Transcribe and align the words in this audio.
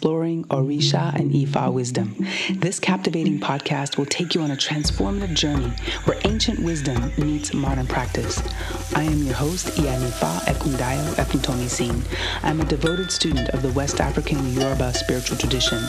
exploring 0.00 0.44
Orisha 0.44 1.14
and 1.14 1.30
Ifa 1.30 1.70
wisdom. 1.70 2.16
This 2.54 2.80
captivating 2.80 3.38
podcast 3.38 3.98
will 3.98 4.06
take 4.06 4.34
you 4.34 4.40
on 4.40 4.50
a 4.50 4.56
transformative 4.56 5.34
journey 5.34 5.70
where 6.04 6.18
ancient 6.24 6.58
wisdom 6.60 7.12
meets 7.18 7.52
modern 7.52 7.86
practice. 7.86 8.40
I 8.96 9.02
am 9.02 9.22
your 9.24 9.34
host, 9.34 9.66
Iyanifa 9.76 10.40
Ekundayo 10.46 11.04
Efuntomisin. 11.16 12.02
I'm 12.42 12.62
a 12.62 12.64
devoted 12.64 13.12
student 13.12 13.50
of 13.50 13.60
the 13.60 13.72
West 13.72 14.00
African 14.00 14.38
Yoruba 14.54 14.94
spiritual 14.94 15.36
tradition. 15.36 15.82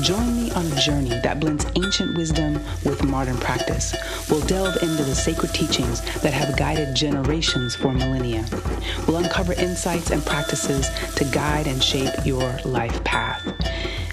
Join 0.00 0.36
me 0.36 0.52
on 0.52 0.66
a 0.66 0.76
journey 0.80 1.18
that 1.24 1.40
blends 1.40 1.66
ancient 1.74 2.16
wisdom 2.16 2.54
with 2.84 3.02
modern 3.02 3.36
practice. 3.38 3.96
We'll 4.30 4.46
delve 4.46 4.80
into 4.80 5.02
the 5.02 5.14
sacred 5.14 5.52
teachings 5.52 6.02
that 6.20 6.32
have 6.32 6.56
guided 6.56 6.94
generations 6.94 7.74
for 7.74 7.92
millennia. 7.92 8.44
We'll 9.08 9.16
uncover 9.16 9.54
insights 9.54 10.10
and 10.12 10.24
practices 10.24 10.88
to 11.16 11.24
guide 11.24 11.66
and 11.66 11.82
shape 11.82 12.12
your 12.24 12.58
life 12.64 13.02
path. 13.02 13.23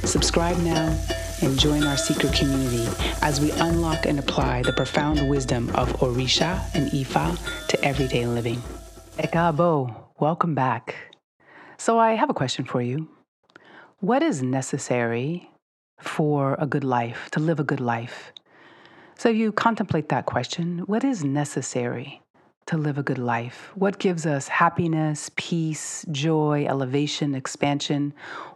Subscribe 0.03 0.57
now 0.57 0.97
and 1.41 1.57
join 1.57 1.83
our 1.83 1.97
secret 1.97 2.33
community 2.33 2.87
as 3.21 3.41
we 3.41 3.51
unlock 3.51 4.05
and 4.05 4.19
apply 4.19 4.61
the 4.63 4.73
profound 4.73 5.29
wisdom 5.29 5.69
of 5.75 5.91
Orisha 5.99 6.61
and 6.75 6.91
Ifa 6.91 7.67
to 7.67 7.83
everyday 7.83 8.25
living. 8.25 8.61
Ekabo, 9.17 9.93
welcome 10.19 10.53
back. 10.55 10.95
So, 11.77 11.97
I 11.97 12.13
have 12.13 12.29
a 12.29 12.33
question 12.33 12.65
for 12.65 12.81
you. 12.81 13.09
What 13.99 14.21
is 14.21 14.43
necessary 14.43 15.49
for 15.99 16.55
a 16.59 16.67
good 16.67 16.83
life, 16.83 17.29
to 17.31 17.39
live 17.39 17.59
a 17.59 17.63
good 17.63 17.79
life? 17.79 18.31
So, 19.17 19.29
you 19.29 19.51
contemplate 19.51 20.09
that 20.09 20.25
question 20.25 20.79
what 20.79 21.03
is 21.03 21.23
necessary 21.23 22.21
to 22.67 22.77
live 22.77 22.97
a 22.97 23.03
good 23.03 23.17
life? 23.17 23.71
What 23.75 23.99
gives 23.99 24.25
us 24.25 24.47
happiness, 24.47 25.31
peace, 25.35 26.05
joy, 26.11 26.65
elevation, 26.67 27.35
expansion? 27.35 28.13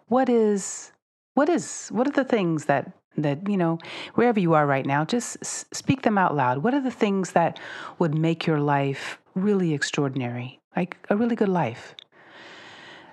What 0.07 0.29
is 0.29 0.91
what 1.33 1.49
is 1.49 1.89
what 1.89 2.07
are 2.07 2.11
the 2.11 2.23
things 2.23 2.65
that 2.65 2.91
that 3.17 3.47
you 3.49 3.57
know 3.57 3.79
wherever 4.15 4.39
you 4.39 4.53
are 4.53 4.65
right 4.65 4.85
now 4.85 5.05
just 5.05 5.43
speak 5.73 6.01
them 6.01 6.17
out 6.17 6.35
loud 6.35 6.63
what 6.63 6.73
are 6.73 6.81
the 6.81 6.91
things 6.91 7.31
that 7.31 7.59
would 7.97 8.13
make 8.13 8.45
your 8.45 8.59
life 8.59 9.19
really 9.35 9.73
extraordinary 9.73 10.59
like 10.75 10.97
a 11.09 11.15
really 11.15 11.35
good 11.35 11.49
life 11.49 11.95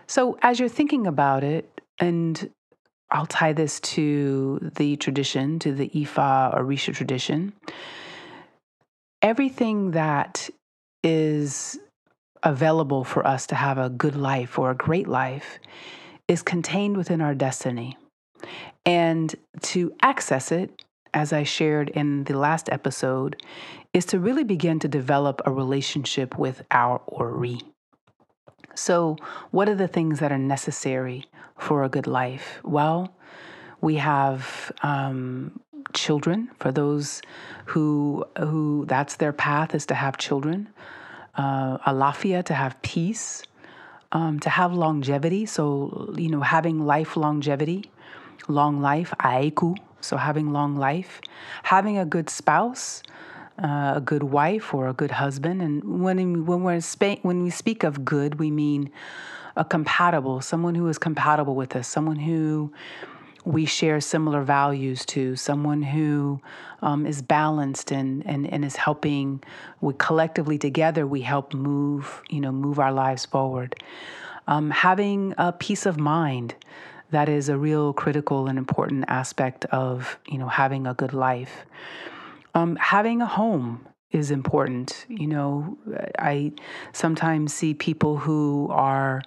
so 0.09 0.37
as 0.43 0.59
you're 0.59 0.69
thinking 0.69 1.07
about 1.07 1.45
it 1.45 1.81
and 2.01 2.51
I'll 3.13 3.27
tie 3.27 3.53
this 3.53 3.79
to 3.81 4.59
the 4.77 4.97
tradition, 4.97 5.59
to 5.59 5.75
the 5.75 5.91
Ifa 5.91 6.59
Orisha 6.59 6.95
tradition. 6.95 7.53
Everything 9.21 9.91
that 9.91 10.49
is 11.05 11.79
available 12.43 13.05
for 13.05 13.27
us 13.27 13.47
to 13.49 13.55
have 13.55 13.77
a 13.77 13.91
good 13.91 14.17
life 14.17 14.59
or 14.59 14.71
a 14.71 14.75
great 14.75 15.07
life 15.07 15.61
is 16.29 16.43
contained 16.43 16.97
within 16.97 17.21
our 17.21 17.35
destiny. 17.35 17.97
And 18.85 19.35
to 19.63 19.95
access 20.03 20.51
it, 20.51 20.83
as 21.15 21.33
I 21.33 21.43
shared 21.43 21.91
in 21.91 22.25
the 22.25 22.39
last 22.39 22.69
episode, 22.73 23.43
is 23.93 24.07
to 24.07 24.19
really 24.19 24.45
begin 24.45 24.79
to 24.81 24.89
develop 24.89 25.43
a 25.45 25.53
relationship 25.53 26.39
with 26.39 26.63
our 26.71 27.01
Ori. 27.07 27.61
So, 28.75 29.17
what 29.51 29.69
are 29.69 29.75
the 29.75 29.89
things 29.89 30.21
that 30.21 30.33
are 30.33 30.39
necessary 30.39 31.27
for 31.59 31.85
a 31.85 31.91
good 31.91 32.07
life? 32.07 32.61
Well, 32.65 33.15
we 33.83 33.97
have 33.97 34.73
um, 34.83 35.61
children 35.93 36.51
for 36.59 36.73
those 36.73 37.21
who 37.67 38.25
who 38.39 38.87
that's 38.87 39.17
their 39.17 39.33
path 39.33 39.75
is 39.75 39.87
to 39.87 39.95
have 39.95 40.17
children. 40.17 40.69
Uh, 41.35 41.79
alafia 41.91 42.45
to 42.45 42.55
have 42.55 42.81
peace, 42.83 43.43
um, 44.13 44.39
to 44.41 44.51
have 44.51 44.73
longevity. 44.73 45.47
So 45.47 46.15
you 46.17 46.29
know, 46.29 46.41
having 46.41 46.87
life 46.87 47.17
longevity, 47.17 47.91
long 48.49 48.81
life. 48.81 49.13
Aiku. 49.21 49.77
So 50.01 50.17
having 50.17 50.53
long 50.53 50.77
life, 50.77 51.21
having 51.63 51.97
a 51.97 52.05
good 52.05 52.29
spouse 52.29 53.03
uh, 53.63 53.95
a 53.97 54.01
good 54.01 54.25
wife 54.25 54.75
or 54.75 54.89
a 54.89 54.93
good 54.93 55.11
husband. 55.11 55.63
And 55.63 56.03
when 56.03 56.47
when 56.47 56.63
we're 56.63 56.81
when 57.23 57.43
we 57.43 57.51
speak 57.51 57.85
of 57.85 58.05
good, 58.05 58.39
we 58.39 58.51
mean 58.51 58.91
a 59.57 59.65
compatible, 59.65 60.41
someone 60.41 60.75
who 60.75 60.89
is 60.89 60.99
compatible 60.99 61.55
with 61.55 61.77
us, 61.77 61.87
someone 61.87 62.17
who 62.17 62.73
we 63.45 63.65
share 63.65 64.01
similar 64.01 64.43
values 64.43 65.05
to, 65.07 65.37
someone 65.37 65.83
who 65.83 66.41
um, 66.81 67.07
is 67.07 67.23
balanced 67.23 67.91
and, 67.91 68.25
and, 68.27 68.47
and 68.53 68.65
is 68.65 68.77
helping. 68.77 69.43
We 69.81 69.95
collectively 69.95 70.59
together 70.59 71.07
we 71.07 71.23
help 71.23 71.55
move 71.55 72.23
you 72.31 72.41
know 72.41 72.53
move 72.53 72.79
our 72.79 72.93
lives 72.93 73.27
forward. 73.27 73.75
Um, 74.47 74.71
having 74.71 75.35
a 75.39 75.53
peace 75.53 75.87
of 75.87 75.99
mind 75.99 76.55
that 77.11 77.29
is 77.29 77.49
a 77.49 77.57
real 77.57 77.93
critical 77.93 78.49
and 78.49 78.59
important 78.59 79.05
aspect 79.09 79.65
of 79.67 80.19
you 80.27 80.39
know 80.39 80.49
having 80.49 80.87
a 80.87 80.95
good 80.95 81.13
life. 81.13 81.65
Um, 82.55 82.77
having 82.77 83.23
a 83.23 83.27
home 83.27 83.87
is 84.13 84.31
important. 84.31 85.07
You 85.09 85.27
know, 85.27 85.79
I 86.19 86.53
sometimes 86.93 87.55
see 87.55 87.75
people 87.75 88.19
who 88.19 88.69
are, 88.71 89.23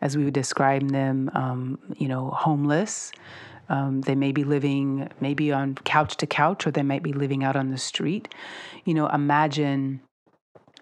as 0.00 0.16
we 0.16 0.24
would 0.24 0.34
describe 0.34 0.88
them, 0.90 1.30
um, 1.34 1.78
you 1.96 2.08
know, 2.08 2.30
homeless. 2.30 3.12
Um, 3.70 4.02
they 4.02 4.14
may 4.14 4.32
be 4.32 4.44
living 4.44 5.08
maybe 5.20 5.52
on 5.52 5.76
couch 5.76 6.16
to 6.18 6.26
couch, 6.26 6.66
or 6.66 6.70
they 6.70 6.82
might 6.82 7.02
be 7.02 7.12
living 7.12 7.42
out 7.42 7.56
on 7.56 7.70
the 7.70 7.78
street. 7.78 8.28
You 8.84 8.94
know, 8.94 9.08
imagine 9.08 10.00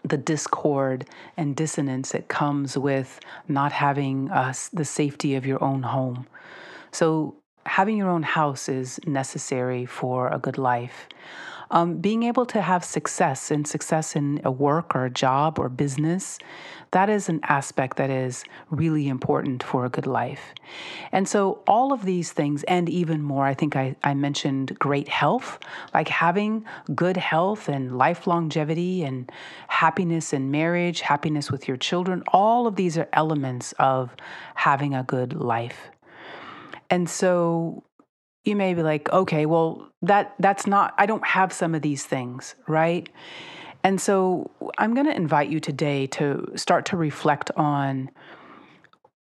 the 0.03 0.17
discord 0.17 1.07
and 1.37 1.55
dissonance 1.55 2.13
that 2.13 2.29
comes 2.29 2.77
with 2.79 3.21
not 3.47 3.73
having 3.73 4.31
uh, 4.31 4.55
the 4.73 4.85
safety 4.85 5.35
of 5.35 5.47
your 5.47 5.63
own 5.63 5.83
home. 5.83 6.27
So, 6.91 7.37
having 7.67 7.99
your 7.99 8.09
own 8.09 8.23
house 8.23 8.69
is 8.69 8.99
necessary 9.07 9.85
for 9.85 10.29
a 10.29 10.39
good 10.39 10.57
life. 10.57 11.07
Um, 11.71 11.99
being 11.99 12.23
able 12.23 12.47
to 12.47 12.63
have 12.63 12.85
success 12.85 13.51
and 13.51 13.67
success 13.67 14.17
in 14.17 14.41
a 14.45 14.51
work 14.51 14.95
or 14.95 15.05
a 15.05 15.11
job 15.11 15.59
or 15.59 15.69
business, 15.69 16.39
that 16.93 17.11
is 17.11 17.29
an 17.29 17.41
aspect 17.43 17.99
that 17.99 18.09
is 18.09 18.45
really 18.71 19.09
important 19.09 19.63
for 19.63 19.85
a 19.85 19.91
good 19.91 20.07
life. 20.07 20.55
And 21.13 21.29
so, 21.29 21.63
all 21.67 21.93
of 21.93 22.05
these 22.05 22.33
things, 22.33 22.63
and 22.65 22.89
even 22.89 23.23
more, 23.23 23.45
I 23.45 23.55
think 23.55 23.77
I, 23.77 23.97
I 24.03 24.15
mentioned 24.15 24.79
great 24.79 25.09
health, 25.09 25.59
like 25.93 26.09
having 26.09 26.65
good 26.95 27.17
health 27.17 27.69
and 27.69 27.99
life 27.99 28.27
longevity 28.27 29.05
and 29.05 29.31
happiness 29.69 30.33
in 30.33 30.51
marriage, 30.51 31.03
happiness 31.03 31.51
with 31.51 31.69
your 31.69 31.77
children, 31.77 32.23
all 32.29 32.67
of 32.67 32.77
these 32.77 32.97
are 32.97 33.09
elements 33.13 33.73
of 33.79 34.15
having 34.55 34.95
a 34.95 35.03
good 35.03 35.35
life. 35.35 35.91
And 36.91 37.09
so, 37.09 37.83
you 38.49 38.57
may 38.57 38.75
be 38.75 38.83
like, 38.83 39.11
okay, 39.13 39.47
well, 39.47 39.89
that 40.03 40.35
that's 40.39 40.67
not 40.67 40.95
I 40.99 41.07
don't 41.07 41.25
have 41.27 41.53
some 41.53 41.75
of 41.75 41.83
these 41.83 42.05
things, 42.05 42.55
right? 42.67 43.09
And 43.85 44.01
so 44.01 44.51
I'm 44.77 44.95
going 44.95 45.07
to 45.07 45.15
invite 45.15 45.51
you 45.51 45.61
today 45.61 46.07
to 46.09 46.53
start 46.57 46.87
to 46.87 46.97
reflect 46.97 47.51
on 47.57 48.11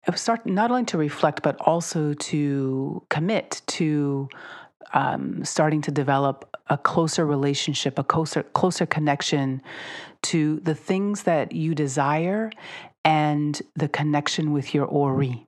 uh, 0.08 0.14
start 0.14 0.46
not 0.46 0.72
only 0.72 0.86
to 0.86 0.98
reflect 0.98 1.44
but 1.44 1.56
also 1.60 2.14
to 2.14 3.04
commit 3.10 3.62
to 3.68 4.30
um, 4.94 5.46
starting 5.46 5.82
to 5.82 5.92
develop 5.92 6.50
a 6.68 6.78
closer 6.78 7.26
relationship, 7.26 8.00
a 8.00 8.04
closer 8.04 8.44
closer 8.44 8.86
connection 8.86 9.62
to 10.24 10.60
the 10.62 10.76
things 10.76 11.24
that 11.24 11.52
you 11.52 11.76
desire 11.76 12.52
and 13.06 13.62
the 13.76 13.88
connection 13.88 14.52
with 14.52 14.74
your 14.74 14.86
ori. 14.86 15.46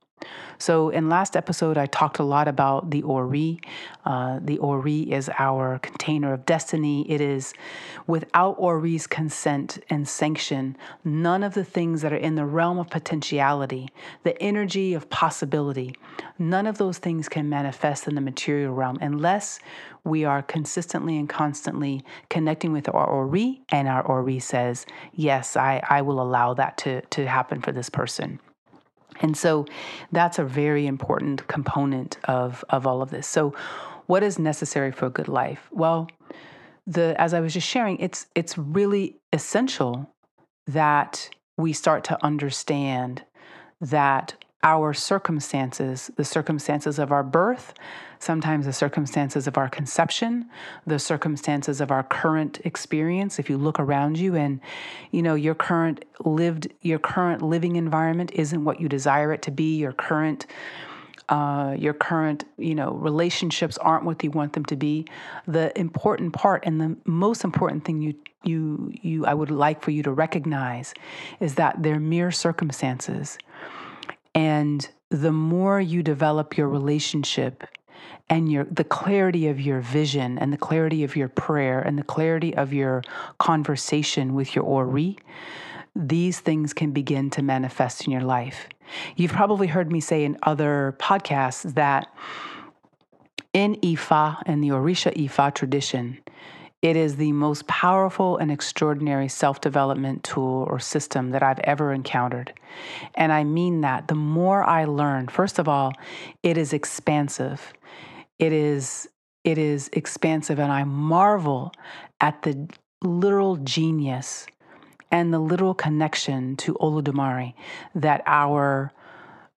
So, 0.58 0.90
in 0.90 1.10
last 1.10 1.36
episode, 1.36 1.78
I 1.78 1.88
talked 1.88 2.20
a 2.20 2.24
lot 2.24 2.48
about 2.48 2.92
the 2.92 3.02
Ori. 3.02 3.60
Uh, 4.06 4.40
the 4.44 4.60
Ori 4.60 5.12
is 5.12 5.30
our 5.40 5.80
container 5.80 6.34
of 6.34 6.46
destiny. 6.46 7.10
It 7.10 7.20
is 7.20 7.54
without 8.06 8.56
Ori's 8.60 9.08
consent 9.08 9.80
and 9.90 10.08
sanction, 10.08 10.78
none 11.04 11.44
of 11.44 11.56
the 11.56 11.64
things 11.64 12.02
that 12.02 12.14
are 12.14 12.18
in 12.18 12.36
the 12.36 12.46
realm 12.46 12.78
of 12.78 12.90
potentiality, 12.90 13.90
the 14.24 14.40
energy 14.42 14.94
of 14.94 15.10
possibility, 15.10 15.96
none 16.38 16.68
of 16.68 16.78
those 16.78 17.00
things 17.00 17.28
can 17.28 17.50
manifest 17.50 18.08
in 18.08 18.16
the 18.16 18.22
material 18.22 18.74
realm 18.74 18.98
unless 19.02 19.60
we 20.04 20.26
are 20.26 20.42
consistently 20.42 21.18
and 21.18 21.30
constantly 21.30 22.04
connecting 22.30 22.72
with 22.72 22.88
our 22.90 23.06
Ori, 23.06 23.62
and 23.70 23.88
our 23.88 24.02
Ori 24.04 24.40
says, 24.40 24.86
Yes, 25.14 25.56
I, 25.56 25.82
I 25.90 26.02
will 26.02 26.22
allow 26.22 26.54
that 26.56 26.78
to, 26.80 27.02
to 27.02 27.28
happen 27.28 27.62
for 27.62 27.72
this 27.72 27.90
person. 27.90 28.40
And 29.20 29.36
so 29.36 29.66
that's 30.12 30.40
a 30.40 30.44
very 30.44 30.88
important 30.88 31.48
component 31.48 32.18
of, 32.26 32.64
of 32.70 32.88
all 32.88 33.02
of 33.02 33.12
this. 33.12 33.28
So, 33.28 33.54
what 34.08 34.24
is 34.24 34.40
necessary 34.40 34.92
for 34.92 35.06
a 35.06 35.10
good 35.10 35.28
life? 35.28 35.70
Well, 35.72 36.10
the 36.88 37.16
as 37.20 37.34
I 37.34 37.40
was 37.40 37.54
just 37.54 37.68
sharing, 37.68 37.98
it's 38.00 38.28
it's 38.36 38.58
really 38.58 39.18
essential 39.32 40.10
that 40.68 41.30
we 41.58 41.74
start 41.74 42.04
to 42.06 42.26
understand 42.26 43.24
that 43.80 44.44
our 44.64 44.94
circumstances, 44.94 46.12
the 46.18 46.26
circumstances 46.26 47.00
of 47.00 47.12
our 47.12 47.24
birth, 47.24 47.74
sometimes 48.20 48.66
the 48.66 48.74
circumstances 48.74 49.48
of 49.48 49.58
our 49.58 49.68
conception, 49.68 50.48
the 50.86 51.00
circumstances 51.00 51.82
of 51.82 51.90
our 51.90 52.04
current 52.04 52.60
experience. 52.64 53.40
If 53.40 53.50
you 53.50 53.58
look 53.58 53.80
around 53.80 54.20
you 54.20 54.36
and 54.36 54.60
you 55.10 55.24
know 55.24 55.34
your 55.34 55.56
current 55.56 56.06
lived 56.24 56.68
your 56.82 57.00
current 57.00 57.42
living 57.42 57.76
environment 57.76 58.32
isn't 58.34 58.64
what 58.64 58.80
you 58.80 58.88
desire 58.88 59.34
it 59.34 59.42
to 59.44 59.52
be, 59.52 59.78
your 59.78 59.94
current 59.94 60.46
uh, 61.30 61.74
your 61.80 61.94
current, 61.94 62.44
you 62.58 62.76
know, 62.76 62.92
relationships 62.92 63.78
aren't 63.78 64.04
what 64.04 64.22
you 64.22 64.30
want 64.30 64.52
them 64.52 64.66
to 64.66 64.76
be. 64.76 65.06
The 65.48 65.78
important 65.80 66.34
part 66.34 66.64
and 66.66 66.82
the 66.82 66.98
most 67.06 67.46
important 67.46 67.86
thing 67.86 68.02
you 68.02 68.16
you 68.44 68.92
you 69.02 69.26
I 69.26 69.34
would 69.34 69.52
like 69.52 69.82
for 69.82 69.92
you 69.92 70.04
to 70.04 70.12
recognize 70.12 70.94
is 71.40 71.56
that 71.56 71.82
they're 71.82 72.00
mere 72.00 72.32
circumstances. 72.32 73.38
And 74.34 74.88
the 75.10 75.32
more 75.32 75.82
you 75.82 76.04
develop 76.04 76.58
your 76.58 76.70
relationship 76.70 77.64
and 78.30 78.52
your 78.52 78.64
the 78.66 78.84
clarity 78.86 79.48
of 79.48 79.60
your 79.60 79.82
vision 79.82 80.40
and 80.40 80.54
the 80.54 80.58
clarity 80.58 81.04
of 81.04 81.16
your 81.16 81.28
prayer 81.28 81.82
and 81.82 81.98
the 81.98 82.04
clarity 82.04 82.56
of 82.56 82.74
your 82.74 83.04
conversation 83.40 84.34
with 84.34 84.56
your 84.56 84.64
ori, 84.64 85.18
these 85.96 86.40
things 86.40 86.74
can 86.74 86.92
begin 86.92 87.30
to 87.32 87.42
manifest 87.42 88.06
in 88.06 88.12
your 88.12 88.22
life. 88.22 88.70
You've 89.16 89.34
probably 89.34 89.68
heard 89.68 89.92
me 89.92 90.00
say 90.00 90.24
in 90.24 90.38
other 90.44 90.96
podcasts 91.00 91.74
that 91.76 92.08
in 93.54 93.76
Ifa 93.76 94.42
and 94.46 94.64
the 94.64 94.70
Orisha 94.70 95.14
Ifa 95.14 95.54
tradition, 95.54 96.18
it 96.82 96.96
is 96.96 97.18
the 97.18 97.32
most 97.32 97.68
powerful 97.68 98.38
and 98.38 98.52
extraordinary 98.52 99.28
self 99.28 99.62
development 99.62 100.24
tool 100.24 100.66
or 100.70 100.80
system 100.80 101.32
that 101.32 101.44
I've 101.44 101.60
ever 101.60 101.94
encountered. 101.94 102.54
And 103.16 103.32
I 103.32 103.44
mean 103.44 103.82
that 103.82 104.08
the 104.08 104.16
more 104.16 104.64
I 104.64 104.86
learn, 104.86 105.28
first 105.28 105.60
of 105.60 105.68
all, 105.68 105.94
it 106.42 106.58
is 106.58 106.74
expansive. 106.74 107.74
It 108.40 108.52
is 108.52 109.08
it 109.44 109.58
is 109.58 109.90
expansive 109.94 110.60
and 110.60 110.72
I 110.72 110.84
marvel 110.84 111.72
at 112.20 112.44
the 112.44 112.68
literal 113.04 113.58
genius 113.58 114.46
and 115.12 115.34
the 115.34 115.40
literal 115.40 115.74
connection 115.74 116.56
to 116.58 116.76
Olodumare 116.76 117.54
that 117.96 118.24
our 118.26 118.92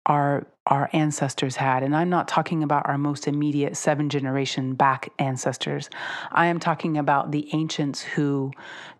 our 0.06 0.46
our 0.66 0.88
ancestors 0.92 1.56
had. 1.56 1.82
And 1.82 1.94
I'm 1.94 2.08
not 2.08 2.26
talking 2.26 2.62
about 2.62 2.88
our 2.88 2.96
most 2.96 3.28
immediate 3.28 3.76
seven 3.76 4.08
generation 4.08 4.74
back 4.74 5.10
ancestors. 5.18 5.90
I 6.32 6.46
am 6.46 6.58
talking 6.58 6.96
about 6.96 7.32
the 7.32 7.48
ancients 7.52 8.00
who 8.02 8.52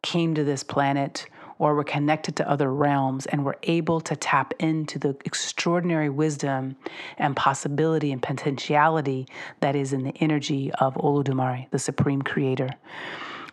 came 0.02 0.34
to 0.34 0.44
this 0.44 0.62
planet 0.62 1.26
or 1.58 1.74
were 1.74 1.84
connected 1.84 2.36
to 2.36 2.50
other 2.50 2.72
realms 2.72 3.26
and 3.26 3.44
were 3.44 3.56
able 3.62 4.00
to 4.00 4.16
tap 4.16 4.52
into 4.58 4.98
the 4.98 5.16
extraordinary 5.24 6.10
wisdom 6.10 6.76
and 7.16 7.36
possibility 7.36 8.12
and 8.12 8.22
potentiality 8.22 9.26
that 9.60 9.76
is 9.76 9.92
in 9.92 10.02
the 10.02 10.14
energy 10.20 10.72
of 10.74 10.94
Olodumare, 10.94 11.70
the 11.70 11.78
supreme 11.78 12.22
creator. 12.22 12.68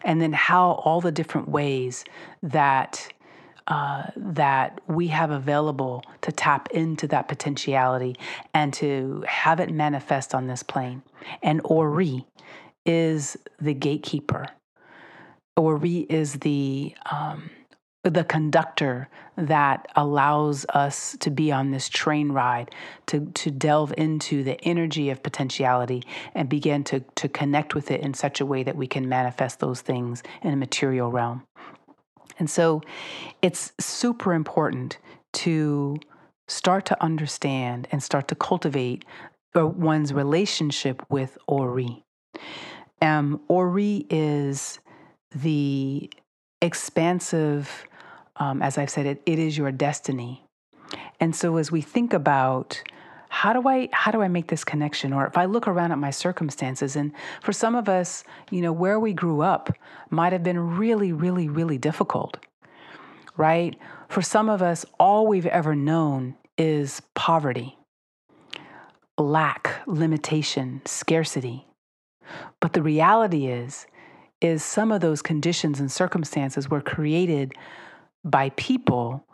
And 0.03 0.19
then 0.19 0.33
how 0.33 0.71
all 0.83 0.99
the 0.99 1.11
different 1.11 1.47
ways 1.47 2.03
that 2.41 3.13
uh, 3.67 4.03
that 4.15 4.81
we 4.87 5.07
have 5.07 5.31
available 5.31 6.03
to 6.21 6.31
tap 6.31 6.69
into 6.71 7.07
that 7.07 7.27
potentiality 7.27 8.15
and 8.53 8.73
to 8.73 9.23
have 9.27 9.59
it 9.59 9.71
manifest 9.71 10.33
on 10.33 10.47
this 10.47 10.63
plane. 10.63 11.01
And 11.41 11.61
Ori 11.63 12.25
is 12.85 13.37
the 13.59 13.73
gatekeeper. 13.73 14.47
Ori 15.55 16.07
is 16.09 16.33
the 16.35 16.95
um, 17.11 17.51
the 18.03 18.23
conductor 18.23 19.09
that 19.37 19.87
allows 19.95 20.65
us 20.69 21.15
to 21.19 21.29
be 21.29 21.51
on 21.51 21.71
this 21.71 21.87
train 21.87 22.31
ride, 22.31 22.73
to, 23.05 23.31
to 23.33 23.51
delve 23.51 23.93
into 23.97 24.43
the 24.43 24.59
energy 24.61 25.09
of 25.09 25.21
potentiality 25.21 26.01
and 26.33 26.49
begin 26.49 26.83
to, 26.83 27.01
to 27.15 27.29
connect 27.29 27.75
with 27.75 27.91
it 27.91 28.01
in 28.01 28.13
such 28.13 28.41
a 28.41 28.45
way 28.45 28.63
that 28.63 28.75
we 28.75 28.87
can 28.87 29.07
manifest 29.07 29.59
those 29.59 29.81
things 29.81 30.23
in 30.41 30.51
a 30.51 30.57
material 30.57 31.11
realm. 31.11 31.43
And 32.41 32.49
so 32.49 32.81
it's 33.43 33.71
super 33.79 34.33
important 34.33 34.97
to 35.33 35.97
start 36.47 36.87
to 36.87 37.03
understand 37.03 37.87
and 37.91 38.01
start 38.01 38.27
to 38.29 38.35
cultivate 38.35 39.05
uh, 39.55 39.67
one's 39.67 40.11
relationship 40.11 41.03
with 41.07 41.37
Ori. 41.47 42.03
Um, 42.99 43.41
Ori 43.47 44.07
is 44.09 44.79
the 45.35 46.09
expansive, 46.63 47.85
um, 48.37 48.63
as 48.63 48.75
I've 48.79 48.89
said, 48.89 49.05
it, 49.05 49.21
it 49.27 49.37
is 49.37 49.55
your 49.55 49.71
destiny. 49.71 50.43
And 51.19 51.35
so 51.35 51.57
as 51.57 51.71
we 51.71 51.81
think 51.81 52.11
about 52.11 52.81
how 53.33 53.53
do 53.53 53.65
I 53.65 53.87
how 53.93 54.11
do 54.11 54.21
I 54.21 54.27
make 54.27 54.47
this 54.47 54.65
connection? 54.65 55.13
Or 55.13 55.25
if 55.25 55.37
I 55.37 55.45
look 55.45 55.65
around 55.65 55.93
at 55.93 55.97
my 55.97 56.11
circumstances, 56.11 56.97
and 56.97 57.13
for 57.41 57.53
some 57.53 57.75
of 57.75 57.87
us, 57.87 58.25
you 58.51 58.61
know, 58.61 58.73
where 58.73 58.99
we 58.99 59.13
grew 59.13 59.41
up 59.41 59.73
might 60.09 60.33
have 60.33 60.43
been 60.43 60.77
really, 60.77 61.13
really, 61.13 61.47
really 61.47 61.77
difficult. 61.77 62.35
Right? 63.37 63.77
For 64.09 64.21
some 64.21 64.49
of 64.49 64.61
us, 64.61 64.85
all 64.99 65.27
we've 65.27 65.45
ever 65.45 65.75
known 65.75 66.35
is 66.57 67.01
poverty, 67.15 67.77
lack, 69.17 69.81
limitation, 69.87 70.81
scarcity. 70.83 71.65
But 72.59 72.73
the 72.73 72.83
reality 72.83 73.47
is, 73.47 73.87
is 74.41 74.61
some 74.61 74.91
of 74.91 74.99
those 74.99 75.21
conditions 75.21 75.79
and 75.79 75.89
circumstances 75.89 76.69
were 76.69 76.81
created 76.81 77.53
by 78.25 78.49
people 78.57 79.25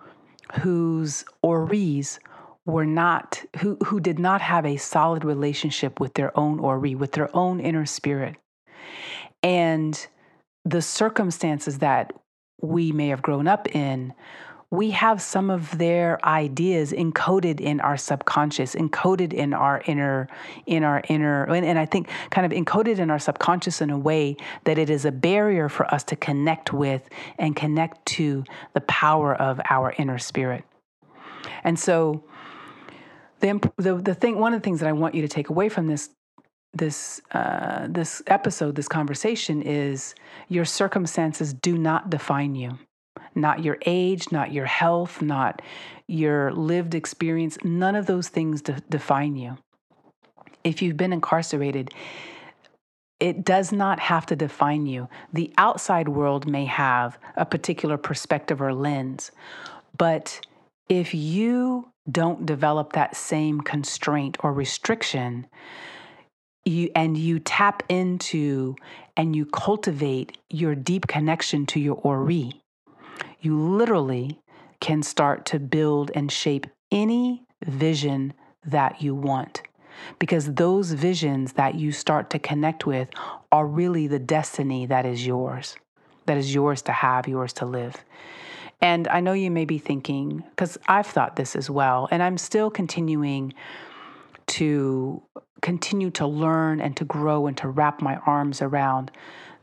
whose 0.62 1.26
oris 1.42 2.20
were 2.68 2.86
not 2.86 3.42
who 3.60 3.78
who 3.86 4.00
did 4.00 4.20
not 4.20 4.42
have 4.42 4.66
a 4.66 4.78
solid 4.78 5.24
relationship 5.24 6.00
with 6.00 6.14
their 6.14 6.38
own 6.38 6.60
ori 6.60 6.94
with 6.94 7.14
their 7.14 7.36
own 7.36 7.60
inner 7.60 7.86
spirit. 7.86 8.36
And 9.42 10.08
the 10.66 10.82
circumstances 10.82 11.80
that 11.80 12.12
we 12.62 12.92
may 12.92 13.08
have 13.08 13.22
grown 13.22 13.48
up 13.48 13.74
in 13.74 14.14
we 14.70 14.92
have 14.92 15.22
some 15.22 15.50
of 15.50 15.78
their 15.78 16.24
ideas 16.26 16.92
encoded 16.92 17.62
in 17.62 17.80
our 17.80 17.96
subconscious 17.96 18.76
encoded 18.76 19.32
in 19.32 19.54
our 19.54 19.82
inner 19.86 20.28
in 20.66 20.84
our 20.84 21.02
inner 21.08 21.46
and, 21.46 21.66
and 21.66 21.80
i 21.80 21.86
think 21.86 22.10
kind 22.32 22.46
of 22.46 22.52
encoded 22.52 22.98
in 22.98 23.10
our 23.10 23.20
subconscious 23.20 23.80
in 23.80 23.90
a 23.90 23.98
way 23.98 24.36
that 24.66 24.78
it 24.78 24.90
is 24.90 25.06
a 25.06 25.12
barrier 25.12 25.70
for 25.70 25.86
us 25.94 26.04
to 26.04 26.18
connect 26.18 26.74
with 26.74 27.08
and 27.40 27.56
connect 27.56 28.06
to 28.06 28.44
the 28.74 28.82
power 28.82 29.34
of 29.36 29.62
our 29.70 29.94
inner 29.98 30.18
spirit. 30.18 30.66
And 31.64 31.80
so 31.80 32.24
the, 33.40 33.72
the, 33.78 33.96
the 33.96 34.14
thing, 34.14 34.40
one 34.40 34.54
of 34.54 34.62
the 34.62 34.64
things 34.64 34.80
that 34.80 34.90
I 34.90 34.94
want 34.94 35.16
you 35.16 35.22
to 35.22 35.28
take 35.28 35.50
away 35.50 35.70
from 35.70 35.88
this 35.88 36.10
this 36.74 37.22
uh, 37.32 37.88
this 37.90 38.22
episode, 38.28 38.76
this 38.76 38.88
conversation 38.88 39.62
is 39.62 40.14
your 40.48 40.66
circumstances 40.66 41.54
do 41.54 41.78
not 41.78 42.10
define 42.10 42.56
you. 42.56 42.78
Not 43.36 43.64
your 43.64 43.78
age, 43.86 44.32
not 44.32 44.52
your 44.52 44.66
health, 44.66 45.22
not 45.22 45.62
your 46.08 46.52
lived 46.54 46.96
experience. 46.96 47.58
None 47.64 47.96
of 47.96 48.06
those 48.06 48.30
things 48.30 48.62
de- 48.62 48.82
define 48.90 49.36
you. 49.36 49.58
If 50.64 50.82
you've 50.82 50.98
been 50.98 51.14
incarcerated, 51.14 51.94
it 53.20 53.44
does 53.44 53.72
not 53.72 54.00
have 54.00 54.26
to 54.28 54.36
define 54.36 54.86
you. 54.86 55.08
The 55.34 55.52
outside 55.58 56.10
world 56.10 56.48
may 56.48 56.66
have 56.66 57.18
a 57.36 57.46
particular 57.46 57.98
perspective 57.98 58.62
or 58.62 58.74
lens, 58.74 59.32
but 59.98 60.42
if 60.90 61.14
you 61.14 61.92
don't 62.10 62.46
develop 62.46 62.94
that 62.94 63.16
same 63.16 63.62
constraint 63.62 64.38
or 64.42 64.54
restriction, 64.54 65.48
you 66.66 66.90
and 66.96 67.18
you 67.18 67.40
tap 67.40 67.84
into 67.90 68.76
and 69.16 69.36
you 69.36 69.46
cultivate 69.46 70.38
your 70.50 70.76
deep 70.76 71.08
connection 71.08 71.66
to 71.66 71.80
your 71.80 71.96
ori, 71.96 72.62
you 73.40 73.60
literally 73.60 74.40
can 74.80 75.02
start 75.02 75.46
to 75.46 75.60
build 75.60 76.12
and 76.14 76.32
shape 76.32 76.68
any 76.92 77.44
vision 77.66 78.34
that 78.66 79.02
you 79.02 79.16
want. 79.16 79.62
Because 80.20 80.54
those 80.54 80.92
visions 80.92 81.54
that 81.54 81.76
you 81.76 81.92
start 81.92 82.30
to 82.30 82.40
connect 82.40 82.86
with 82.86 83.10
are 83.52 83.66
really 83.66 84.06
the 84.08 84.20
destiny 84.20 84.86
that 84.86 85.06
is 85.06 85.26
yours, 85.26 85.76
that 86.28 86.38
is 86.38 86.54
yours 86.54 86.84
to 86.84 86.92
have, 86.92 87.28
yours 87.28 87.54
to 87.54 87.66
live. 87.66 88.04
And 88.82 89.08
I 89.08 89.20
know 89.20 89.34
you 89.34 89.50
may 89.50 89.66
be 89.66 89.80
thinking, 89.80 90.44
because 90.52 90.78
I've 90.88 91.08
thought 91.08 91.36
this 91.36 91.56
as 91.56 91.70
well, 91.70 92.08
and 92.12 92.22
I'm 92.22 92.38
still 92.38 92.70
continuing 92.70 93.54
to 94.48 95.24
continue 95.62 96.12
to 96.12 96.28
learn 96.28 96.80
and 96.80 96.96
to 96.98 97.06
grow 97.06 97.48
and 97.48 97.58
to 97.58 97.68
wrap 97.68 98.02
my 98.02 98.18
arms 98.28 98.62
around 98.62 99.12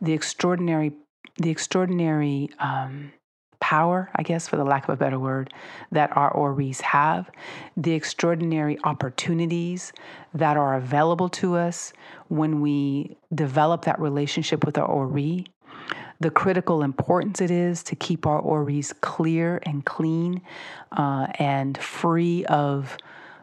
the 0.01 0.13
extraordinary, 0.13 0.93
the 1.37 1.51
extraordinary 1.51 2.51
um, 2.59 3.13
power, 3.61 4.11
I 4.15 4.23
guess, 4.23 4.47
for 4.47 4.57
the 4.57 4.65
lack 4.65 4.85
of 4.85 4.91
a 4.91 4.97
better 4.97 5.19
word, 5.19 5.55
that 5.91 6.15
our 6.17 6.31
ORIs 6.33 6.83
have, 6.83 7.31
the 7.77 7.93
extraordinary 7.93 8.79
opportunities 8.85 9.93
that 10.35 10.59
are 10.59 10.75
available 10.75 11.31
to 11.31 11.57
us 11.57 11.95
when 12.29 12.61
we 12.61 13.17
develop 13.35 13.87
that 13.87 13.99
relationship 14.01 14.67
with 14.67 14.77
our 14.77 14.87
ORI, 14.87 15.47
the 16.21 16.31
critical 16.31 16.83
importance 16.83 17.41
it 17.41 17.51
is 17.51 17.83
to 17.85 17.97
keep 17.97 18.27
our 18.27 18.39
oris 18.39 18.93
clear 18.93 19.61
and 19.65 19.85
clean 19.85 20.41
uh, 20.93 21.27
and 21.39 21.77
free 21.79 22.45
of, 22.47 22.97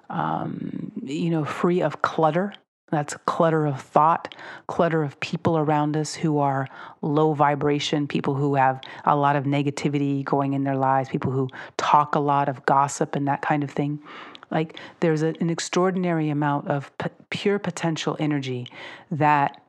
um, 0.09 0.91
you 1.03 1.29
know, 1.29 1.45
free 1.45 1.81
of 1.81 2.01
clutter. 2.01 2.53
That's 2.91 3.15
clutter 3.25 3.65
of 3.67 3.81
thought, 3.81 4.35
clutter 4.67 5.01
of 5.01 5.17
people 5.21 5.57
around 5.57 5.95
us 5.95 6.13
who 6.13 6.39
are 6.39 6.67
low 7.01 7.33
vibration, 7.33 8.05
people 8.05 8.35
who 8.35 8.55
have 8.55 8.81
a 9.05 9.15
lot 9.15 9.37
of 9.37 9.45
negativity 9.45 10.25
going 10.25 10.53
in 10.53 10.65
their 10.65 10.75
lives, 10.75 11.07
people 11.07 11.31
who 11.31 11.47
talk 11.77 12.15
a 12.15 12.19
lot 12.19 12.49
of 12.49 12.65
gossip 12.65 13.15
and 13.15 13.27
that 13.29 13.41
kind 13.41 13.63
of 13.63 13.71
thing. 13.71 14.01
Like 14.49 14.77
there's 14.99 15.21
a, 15.23 15.33
an 15.39 15.49
extraordinary 15.49 16.29
amount 16.29 16.67
of 16.67 16.91
p- 16.97 17.09
pure 17.29 17.59
potential 17.59 18.17
energy 18.19 18.67
that 19.09 19.61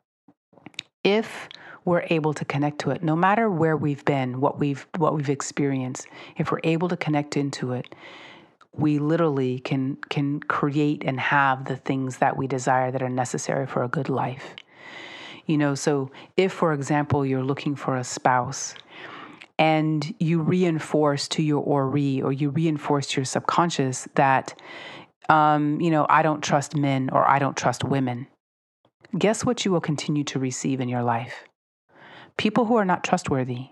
if 1.04 1.48
we're 1.84 2.04
able 2.10 2.32
to 2.32 2.44
connect 2.44 2.78
to 2.78 2.90
it 2.90 3.02
no 3.02 3.16
matter 3.16 3.50
where 3.50 3.76
we've 3.76 4.04
been 4.04 4.40
what 4.40 4.58
we've 4.58 4.86
what 4.98 5.14
we've 5.14 5.30
experienced 5.30 6.06
if 6.36 6.50
we're 6.50 6.60
able 6.64 6.88
to 6.88 6.96
connect 6.96 7.36
into 7.36 7.72
it 7.72 7.94
we 8.74 8.98
literally 8.98 9.58
can 9.58 9.96
can 10.08 10.40
create 10.40 11.02
and 11.04 11.20
have 11.20 11.66
the 11.66 11.76
things 11.76 12.18
that 12.18 12.36
we 12.36 12.46
desire 12.46 12.90
that 12.90 13.02
are 13.02 13.08
necessary 13.08 13.66
for 13.66 13.82
a 13.82 13.88
good 13.88 14.08
life. 14.08 14.56
You 15.46 15.58
know 15.58 15.74
so 15.74 16.10
if 16.36 16.52
for 16.52 16.72
example 16.72 17.26
you're 17.26 17.44
looking 17.44 17.76
for 17.76 17.96
a 17.96 18.04
spouse 18.04 18.74
and 19.58 20.14
you 20.18 20.40
reinforce 20.40 21.28
to 21.28 21.42
your 21.42 21.62
ori 21.62 22.22
or 22.22 22.32
you 22.32 22.50
reinforce 22.50 23.08
to 23.08 23.20
your 23.20 23.24
subconscious 23.26 24.08
that 24.14 24.58
um, 25.28 25.80
you 25.80 25.90
know 25.90 26.06
i 26.08 26.22
don't 26.22 26.42
trust 26.42 26.76
men 26.76 27.10
or 27.12 27.28
i 27.28 27.38
don't 27.38 27.56
trust 27.56 27.84
women 27.84 28.26
guess 29.18 29.44
what 29.44 29.64
you 29.64 29.70
will 29.70 29.80
continue 29.80 30.24
to 30.24 30.38
receive 30.38 30.80
in 30.80 30.88
your 30.88 31.02
life 31.02 31.44
people 32.36 32.64
who 32.66 32.76
are 32.76 32.84
not 32.84 33.04
trustworthy 33.04 33.68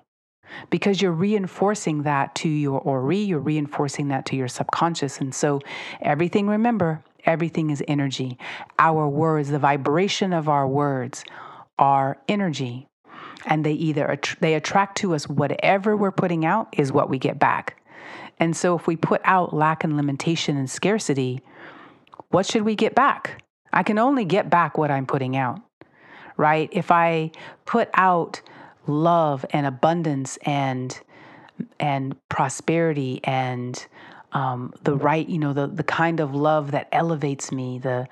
because 0.71 1.01
you're 1.01 1.13
reinforcing 1.13 2.03
that 2.03 2.35
to 2.37 2.49
your 2.49 2.81
ori, 2.81 3.19
you're 3.19 3.39
reinforcing 3.39 4.09
that 4.09 4.27
to 4.27 4.37
your 4.37 4.49
subconscious. 4.49 5.21
And 5.21 5.35
so, 5.35 5.61
everything, 6.03 6.49
remember, 6.49 7.03
everything 7.25 7.71
is 7.71 7.83
energy. 7.87 8.39
Our 8.79 9.09
words, 9.09 9.51
the 9.51 9.59
vibration 9.59 10.33
of 10.33 10.49
our 10.49 10.67
words 10.67 11.25
are 11.79 12.19
energy. 12.29 12.87
And 13.47 13.65
they 13.65 13.73
either 13.73 14.19
they 14.41 14.55
attract 14.55 14.99
to 14.99 15.15
us 15.15 15.29
whatever 15.29 15.97
we're 15.97 16.11
putting 16.11 16.45
out 16.45 16.69
is 16.77 16.93
what 16.93 17.09
we 17.09 17.19
get 17.19 17.39
back. 17.39 17.83
And 18.39 18.57
so 18.57 18.77
if 18.77 18.87
we 18.87 18.97
put 18.97 19.21
out 19.25 19.55
lack 19.55 19.85
and 19.85 19.97
limitation 19.97 20.57
and 20.57 20.69
scarcity, 20.69 21.43
what 22.31 22.47
should 22.47 22.63
we 22.63 22.75
get 22.75 22.95
back? 22.95 23.43
I 23.73 23.83
can 23.83 23.99
only 23.99 24.25
get 24.25 24.51
back 24.51 24.77
what 24.77 24.91
I'm 24.91 25.07
putting 25.07 25.37
out. 25.37 25.61
Right? 26.41 26.71
If 26.73 26.91
I 26.91 27.33
put 27.67 27.91
out 27.93 28.41
love 28.87 29.45
and 29.51 29.67
abundance 29.67 30.39
and 30.47 30.99
and 31.79 32.17
prosperity 32.31 33.21
and 33.25 33.87
um, 34.33 34.73
the 34.83 34.95
right, 34.95 35.29
you 35.29 35.39
know, 35.39 35.53
the 35.53 35.67
the 35.67 35.83
kind 35.83 36.19
of 36.19 36.35
love 36.35 36.71
that 36.71 36.89
elevates 36.93 37.53
me, 37.53 37.79
the 37.79 38.09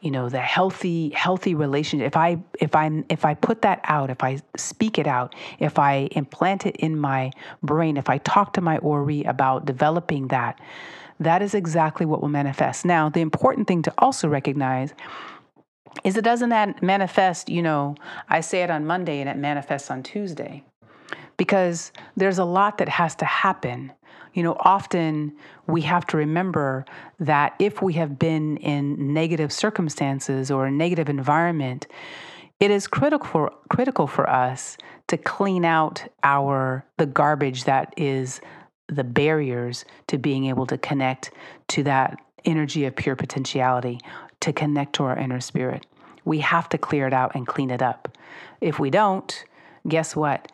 you 0.00 0.10
know, 0.10 0.28
the 0.28 0.40
healthy 0.40 1.10
healthy 1.10 1.54
relationship. 1.54 2.08
If 2.08 2.16
I 2.16 2.38
if 2.58 2.74
I 2.74 3.04
if 3.08 3.24
I 3.24 3.34
put 3.34 3.62
that 3.62 3.80
out, 3.84 4.10
if 4.10 4.24
I 4.24 4.40
speak 4.56 4.98
it 4.98 5.06
out, 5.06 5.36
if 5.60 5.78
I 5.78 6.08
implant 6.12 6.66
it 6.66 6.74
in 6.76 6.98
my 6.98 7.30
brain, 7.62 7.96
if 7.96 8.08
I 8.08 8.18
talk 8.18 8.54
to 8.54 8.60
my 8.60 8.78
Ori 8.78 9.22
about 9.24 9.64
developing 9.64 10.26
that, 10.28 10.58
that 11.20 11.40
is 11.40 11.54
exactly 11.54 12.04
what 12.04 12.20
will 12.20 12.28
manifest. 12.28 12.84
Now, 12.84 13.10
the 13.10 13.20
important 13.20 13.68
thing 13.68 13.82
to 13.82 13.94
also 13.98 14.26
recognize 14.26 14.92
is 16.04 16.16
it 16.16 16.24
doesn't 16.24 16.82
manifest, 16.82 17.48
you 17.48 17.62
know, 17.62 17.96
I 18.28 18.40
say 18.40 18.62
it 18.62 18.70
on 18.70 18.86
Monday 18.86 19.20
and 19.20 19.28
it 19.28 19.36
manifests 19.36 19.90
on 19.90 20.02
Tuesday. 20.02 20.64
Because 21.36 21.92
there's 22.16 22.38
a 22.38 22.44
lot 22.44 22.78
that 22.78 22.88
has 22.88 23.14
to 23.16 23.24
happen. 23.24 23.92
You 24.34 24.42
know, 24.42 24.56
often 24.60 25.32
we 25.66 25.80
have 25.82 26.06
to 26.08 26.16
remember 26.16 26.84
that 27.18 27.54
if 27.58 27.82
we 27.82 27.94
have 27.94 28.18
been 28.18 28.58
in 28.58 29.14
negative 29.14 29.52
circumstances 29.52 30.50
or 30.50 30.66
a 30.66 30.70
negative 30.70 31.08
environment, 31.08 31.86
it 32.60 32.70
is 32.70 32.86
critical 32.86 33.26
for, 33.26 33.52
critical 33.70 34.06
for 34.06 34.28
us 34.28 34.76
to 35.08 35.16
clean 35.16 35.64
out 35.64 36.04
our 36.22 36.84
the 36.98 37.06
garbage 37.06 37.64
that 37.64 37.94
is 37.96 38.40
the 38.88 39.02
barriers 39.04 39.84
to 40.08 40.18
being 40.18 40.46
able 40.46 40.66
to 40.66 40.76
connect 40.76 41.32
to 41.68 41.82
that 41.84 42.18
energy 42.44 42.84
of 42.84 42.94
pure 42.94 43.16
potentiality 43.16 43.98
to 44.40 44.52
connect 44.52 44.94
to 44.94 45.04
our 45.04 45.16
inner 45.16 45.40
spirit. 45.40 45.86
We 46.24 46.40
have 46.40 46.68
to 46.70 46.78
clear 46.78 47.06
it 47.06 47.12
out 47.12 47.34
and 47.34 47.46
clean 47.46 47.70
it 47.70 47.82
up. 47.82 48.16
If 48.60 48.78
we 48.78 48.90
don't, 48.90 49.44
guess 49.88 50.14
what? 50.14 50.50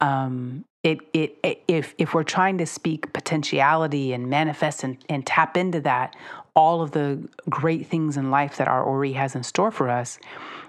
Um, 0.00 0.64
it, 0.82 0.98
it, 1.12 1.38
it, 1.42 1.62
if, 1.68 1.94
if 1.98 2.12
we're 2.12 2.24
trying 2.24 2.58
to 2.58 2.66
speak 2.66 3.12
potentiality 3.12 4.12
and 4.12 4.28
manifest 4.28 4.82
and, 4.82 4.96
and 5.08 5.24
tap 5.24 5.56
into 5.56 5.80
that, 5.82 6.16
all 6.54 6.82
of 6.82 6.90
the 6.90 7.28
great 7.48 7.86
things 7.86 8.16
in 8.16 8.30
life 8.30 8.56
that 8.56 8.68
our 8.68 8.82
Ori 8.82 9.12
has 9.12 9.34
in 9.34 9.42
store 9.42 9.70
for 9.70 9.88
us, 9.88 10.18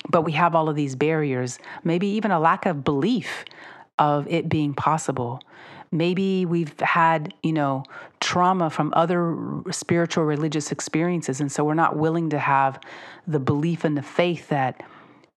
but 0.09 0.21
we 0.21 0.33
have 0.33 0.55
all 0.55 0.69
of 0.69 0.75
these 0.75 0.95
barriers, 0.95 1.59
maybe 1.83 2.07
even 2.07 2.31
a 2.31 2.39
lack 2.39 2.65
of 2.65 2.83
belief 2.83 3.43
of 3.99 4.27
it 4.27 4.49
being 4.49 4.73
possible 4.73 5.41
maybe 5.93 6.45
we've 6.45 6.77
had 6.79 7.33
you 7.43 7.53
know 7.53 7.83
trauma 8.33 8.67
from 8.67 8.91
other 8.95 9.37
spiritual 9.69 10.23
religious 10.23 10.71
experiences 10.71 11.39
and 11.39 11.51
so 11.51 11.63
we're 11.63 11.75
not 11.75 11.97
willing 11.97 12.31
to 12.31 12.39
have 12.39 12.79
the 13.27 13.39
belief 13.39 13.83
and 13.83 13.95
the 13.95 14.01
faith 14.01 14.49
that 14.49 14.81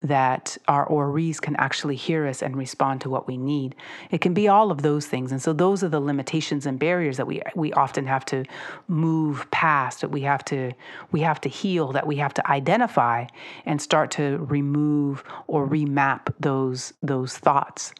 that 0.02 0.58
our 0.70 0.86
oris 0.86 1.42
can 1.42 1.58
actually 1.58 1.98
hear 1.98 2.26
us 2.26 2.42
and 2.42 2.56
respond 2.56 3.02
to 3.02 3.10
what 3.10 3.28
we 3.28 3.38
need. 3.38 3.76
It 4.12 4.22
can 4.22 4.34
be 4.34 4.48
all 4.48 4.72
of 4.72 4.82
those 4.82 5.08
things. 5.08 5.32
And 5.32 5.42
so 5.42 5.52
those 5.52 5.84
are 5.84 5.90
the 5.90 6.00
limitations 6.00 6.66
and 6.66 6.78
barriers 6.78 7.18
that 7.18 7.28
we 7.28 7.42
we 7.56 7.74
often 7.74 8.06
have 8.06 8.24
to 8.28 8.46
move 8.88 9.50
past, 9.52 10.02
that 10.02 10.12
we 10.12 10.22
have 10.22 10.46
to 10.46 10.72
we 11.12 11.20
have 11.22 11.42
to 11.42 11.50
heal, 11.50 11.92
that 11.92 12.08
we 12.08 12.16
have 12.18 12.34
to 12.36 12.48
identify 12.50 13.26
and 13.66 13.82
start 13.82 14.12
to 14.12 14.38
remove 14.50 15.24
or 15.48 15.68
remap 15.68 16.34
those 16.40 16.94
those 17.02 17.38
thoughts. 17.38 17.94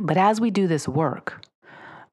But 0.00 0.16
as 0.16 0.40
we 0.40 0.50
do 0.50 0.66
this 0.66 0.88
work, 0.88 1.44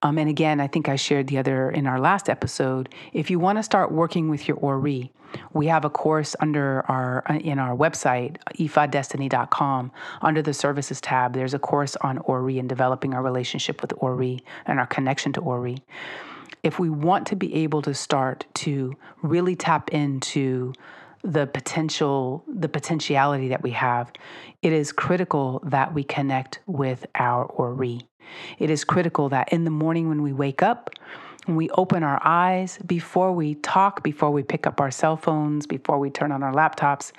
um, 0.06 0.20
and 0.20 0.30
again, 0.30 0.60
I 0.60 0.68
think 0.68 0.88
I 0.88 0.98
shared 0.98 1.26
the 1.26 1.40
other 1.40 1.72
in 1.72 1.88
our 1.88 2.00
last 2.00 2.30
episode. 2.30 2.94
If 3.12 3.32
you 3.32 3.40
want 3.40 3.58
to 3.58 3.64
start 3.64 3.92
working 3.92 4.30
with 4.30 4.48
your 4.48 4.56
Ori, 4.58 5.12
we 5.52 5.66
have 5.66 5.84
a 5.84 5.90
course 5.90 6.36
under 6.40 6.86
our 6.88 7.24
uh, 7.28 7.38
in 7.40 7.58
our 7.58 7.76
website 7.76 8.38
ifadestiny.com 8.54 9.92
under 10.22 10.44
the 10.44 10.54
services 10.54 11.02
tab. 11.02 11.34
There's 11.34 11.56
a 11.56 11.60
course 11.60 11.96
on 12.02 12.20
Ori 12.20 12.60
and 12.60 12.70
developing 12.70 13.16
our 13.16 13.24
relationship 13.24 13.82
with 13.82 13.94
Ori 13.98 14.44
and 14.68 14.80
our 14.80 14.86
connection 14.86 15.34
to 15.34 15.42
Ori. 15.42 15.78
If 16.62 16.78
we 16.78 16.92
want 16.92 17.26
to 17.28 17.36
be 17.36 17.56
able 17.56 17.82
to 17.82 17.96
start 17.96 18.46
to 18.66 18.94
really 19.24 19.56
tap 19.56 19.90
into 19.90 20.74
the 21.24 21.48
potential 21.48 22.44
the 22.48 22.70
potentiality 22.70 23.48
that 23.48 23.64
we 23.64 23.72
have 23.72 24.14
it 24.62 24.72
is 24.72 24.92
critical 24.92 25.60
that 25.66 25.92
we 25.92 26.04
connect 26.04 26.60
with 26.68 27.08
our 27.16 27.46
ori 27.46 28.02
it 28.60 28.70
is 28.70 28.84
critical 28.84 29.30
that 29.30 29.52
in 29.52 29.64
the 29.64 29.72
morning 29.72 30.10
when 30.10 30.22
we 30.22 30.34
wake 30.34 30.62
up 30.64 30.90
when 31.46 31.56
we 31.56 31.70
open 31.72 32.04
our 32.04 32.20
eyes, 32.24 32.80
before 32.86 33.32
we 33.32 33.56
talk, 33.56 34.04
before 34.04 34.32
we 34.32 34.42
pick 34.42 34.66
up 34.66 34.82
our 34.82 34.90
cell 34.90 35.16
phones, 35.16 35.68
before 35.68 36.00
we 36.00 36.10
turn 36.10 36.32
on 36.32 36.42
our 36.42 36.54
laptops, 36.54 37.12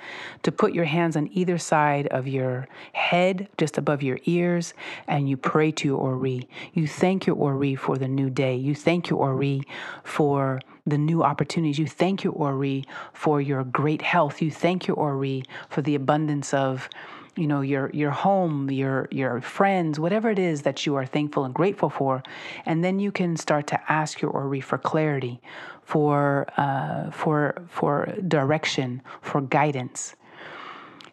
to 0.43 0.51
put 0.51 0.73
your 0.73 0.85
hands 0.85 1.15
on 1.15 1.29
either 1.31 1.57
side 1.57 2.07
of 2.07 2.27
your 2.27 2.67
head, 2.93 3.47
just 3.57 3.77
above 3.77 4.03
your 4.03 4.19
ears, 4.25 4.73
and 5.07 5.29
you 5.29 5.37
pray 5.37 5.71
to 5.71 5.87
your 5.87 5.97
Ori. 5.97 6.47
You 6.73 6.87
thank 6.87 7.25
your 7.25 7.37
Ori 7.37 7.75
for 7.75 7.97
the 7.97 8.07
new 8.07 8.29
day. 8.29 8.55
You 8.55 8.75
thank 8.75 9.09
your 9.09 9.19
Ori 9.19 9.61
for 10.03 10.59
the 10.85 10.97
new 10.97 11.23
opportunities. 11.23 11.79
You 11.79 11.87
thank 11.87 12.23
your 12.23 12.33
Ori 12.33 12.83
for 13.13 13.39
your 13.41 13.63
great 13.63 14.01
health. 14.01 14.41
You 14.41 14.51
thank 14.51 14.87
your 14.87 14.97
Ori 14.97 15.43
for 15.69 15.81
the 15.81 15.95
abundance 15.95 16.53
of 16.53 16.89
you 17.37 17.47
know 17.47 17.61
your 17.61 17.89
your 17.93 18.11
home 18.11 18.69
your 18.71 19.07
your 19.11 19.39
friends 19.41 19.99
whatever 19.99 20.29
it 20.29 20.39
is 20.39 20.63
that 20.63 20.85
you 20.85 20.95
are 20.95 21.05
thankful 21.05 21.45
and 21.45 21.53
grateful 21.53 21.89
for. 21.89 22.23
And 22.65 22.83
then 22.83 22.99
you 22.99 23.11
can 23.11 23.37
start 23.37 23.67
to 23.67 23.91
ask 23.91 24.21
your 24.21 24.31
ori 24.31 24.61
for 24.61 24.77
clarity 24.77 25.41
for 25.83 26.47
uh, 26.57 27.11
for 27.11 27.63
for 27.67 28.13
direction 28.27 29.01
for 29.21 29.41
guidance. 29.41 30.15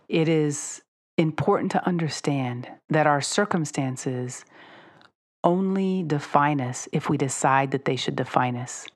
It 0.08 0.28
is 0.28 0.82
important 1.16 1.70
to 1.72 1.86
understand 1.86 2.68
that 2.88 3.06
our 3.06 3.20
circumstances 3.20 4.44
only 5.44 6.02
define 6.02 6.60
us 6.60 6.88
if 6.92 7.08
we 7.08 7.16
decide 7.18 7.70
that 7.70 7.84
they 7.84 7.96
should 7.96 8.16
define 8.16 8.56
us. 8.56 8.86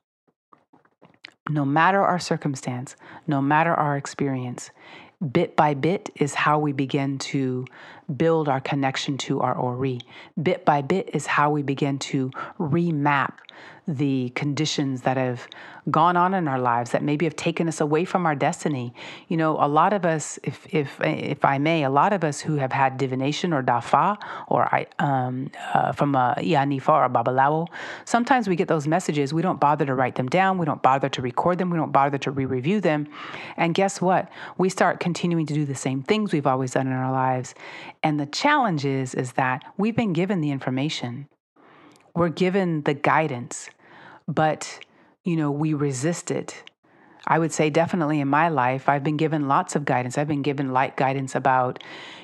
No 1.49 1.65
matter 1.65 2.01
our 2.03 2.19
circumstance 2.19 2.95
no 3.27 3.41
matter 3.41 3.73
our 3.73 3.95
experience 3.95 4.71
bit 5.19 5.55
by 5.55 5.73
bit 5.73 6.09
is 6.15 6.33
how 6.33 6.59
we 6.59 6.71
begin 6.71 7.17
to 7.17 7.65
build 8.15 8.47
our 8.47 8.61
connection 8.61 9.17
to 9.17 9.41
our 9.41 9.53
Ori. 9.53 9.99
Bit 10.41 10.65
by 10.65 10.81
bit 10.81 11.09
is 11.13 11.25
how 11.25 11.51
we 11.51 11.61
begin 11.61 11.99
to 11.99 12.31
remap 12.57 13.33
the 13.89 14.29
conditions 14.35 15.01
that 15.01 15.17
have 15.17 15.47
gone 15.89 16.15
on 16.15 16.35
in 16.35 16.47
our 16.47 16.59
lives 16.59 16.91
that 16.91 17.01
maybe 17.01 17.25
have 17.25 17.35
taken 17.35 17.67
us 17.67 17.81
away 17.81 18.05
from 18.05 18.27
our 18.27 18.35
destiny. 18.35 18.93
You 19.27 19.37
know, 19.37 19.57
a 19.59 19.67
lot 19.67 19.93
of 19.93 20.05
us, 20.05 20.37
if 20.43 20.67
if 20.71 20.99
if 21.01 21.43
I 21.43 21.57
may, 21.57 21.83
a 21.83 21.89
lot 21.89 22.13
of 22.13 22.23
us 22.23 22.39
who 22.39 22.57
have 22.57 22.71
had 22.71 22.97
divination 22.97 23.51
or 23.51 23.63
dafa 23.63 24.17
or 24.47 24.63
I 24.73 24.85
um, 24.99 25.49
uh, 25.73 25.91
from 25.93 26.13
a 26.13 26.35
or 26.37 27.05
a 27.05 27.09
babalawo, 27.09 27.67
sometimes 28.05 28.47
we 28.47 28.55
get 28.55 28.67
those 28.67 28.87
messages. 28.87 29.33
We 29.33 29.41
don't 29.41 29.59
bother 29.59 29.85
to 29.87 29.95
write 29.95 30.15
them 30.15 30.27
down. 30.27 30.59
We 30.59 30.67
don't 30.67 30.83
bother 30.83 31.09
to 31.09 31.21
record 31.21 31.57
them. 31.57 31.71
We 31.71 31.77
don't 31.77 31.91
bother 31.91 32.19
to 32.19 32.31
re-review 32.31 32.81
them. 32.81 33.07
And 33.57 33.73
guess 33.73 33.99
what? 33.99 34.29
We 34.59 34.69
start 34.69 34.99
continuing 34.99 35.47
to 35.47 35.53
do 35.55 35.65
the 35.65 35.75
same 35.75 36.03
things 36.03 36.31
we've 36.31 36.47
always 36.47 36.71
done 36.71 36.85
in 36.85 36.93
our 36.93 37.11
lives. 37.11 37.55
And 38.03 38.19
the 38.19 38.27
challenge 38.27 38.85
is, 38.85 39.15
is 39.15 39.33
that 39.33 39.63
we've 39.77 39.95
been 39.95 40.13
given 40.13 40.41
the 40.41 40.51
information. 40.51 41.27
We're 42.15 42.29
given 42.29 42.83
the 42.83 42.93
guidance 42.93 43.69
but 44.29 44.79
you 45.23 45.35
know, 45.35 45.51
we 45.51 45.73
resist 45.73 46.31
it. 46.31 46.63
I 47.27 47.37
would 47.37 47.51
say 47.51 47.69
definitely 47.69 48.19
in 48.19 48.27
my 48.27 48.49
life, 48.49 48.89
I've 48.89 49.03
been 49.03 49.17
given 49.17 49.47
lots 49.47 49.75
of 49.75 49.85
guidance. 49.85 50.17
I've 50.17 50.27
been 50.27 50.41
given 50.41 50.71
light 50.71 50.95
guidance 50.95 51.35
about, 51.35 51.83